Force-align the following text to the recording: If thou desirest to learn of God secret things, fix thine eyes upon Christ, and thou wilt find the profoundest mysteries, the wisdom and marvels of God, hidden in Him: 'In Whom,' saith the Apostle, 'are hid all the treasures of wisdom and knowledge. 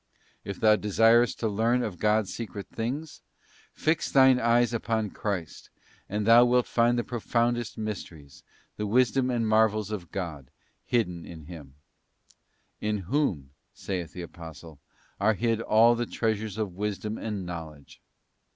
If 0.43 0.59
thou 0.59 0.77
desirest 0.77 1.39
to 1.41 1.47
learn 1.47 1.83
of 1.83 1.99
God 1.99 2.27
secret 2.27 2.65
things, 2.69 3.21
fix 3.75 4.11
thine 4.11 4.39
eyes 4.39 4.73
upon 4.73 5.11
Christ, 5.11 5.69
and 6.09 6.25
thou 6.25 6.43
wilt 6.43 6.65
find 6.65 6.97
the 6.97 7.03
profoundest 7.03 7.77
mysteries, 7.77 8.41
the 8.77 8.87
wisdom 8.87 9.29
and 9.29 9.47
marvels 9.47 9.91
of 9.91 10.11
God, 10.11 10.49
hidden 10.83 11.23
in 11.23 11.43
Him: 11.45 11.75
'In 12.79 12.97
Whom,' 13.13 13.51
saith 13.75 14.13
the 14.13 14.23
Apostle, 14.23 14.79
'are 15.19 15.35
hid 15.35 15.61
all 15.61 15.93
the 15.93 16.07
treasures 16.07 16.57
of 16.57 16.73
wisdom 16.73 17.19
and 17.19 17.45
knowledge. 17.45 18.01